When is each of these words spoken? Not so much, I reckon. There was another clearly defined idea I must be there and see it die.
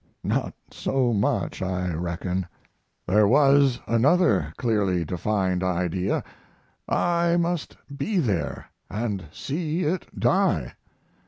Not 0.23 0.55
so 0.71 1.13
much, 1.13 1.61
I 1.61 1.93
reckon. 1.93 2.47
There 3.05 3.27
was 3.27 3.79
another 3.85 4.51
clearly 4.57 5.05
defined 5.05 5.61
idea 5.61 6.23
I 6.89 7.37
must 7.37 7.77
be 7.95 8.17
there 8.17 8.65
and 8.89 9.25
see 9.31 9.83
it 9.83 10.07
die. 10.19 10.73